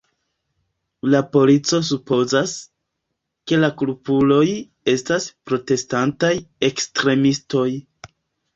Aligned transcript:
La 1.15 1.19
polico 1.35 1.79
supozas, 1.89 2.53
ke 3.51 3.61
la 3.61 3.71
kulpuloj 3.83 4.41
estas 4.97 5.29
protestantaj 5.53 6.35
ekstremistoj. 6.73 7.71